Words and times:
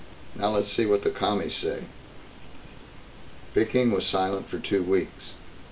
Now 0.35 0.49
let's 0.49 0.71
see 0.71 0.87
what 0.87 1.03
the 1.03 1.11
Commies 1.11 1.53
say." 1.53 1.83
Peking 3.53 3.91
was 3.91 4.03
silent 4.03 4.47
for 4.49 4.57
two 4.57 4.81
weeks. 4.81 5.33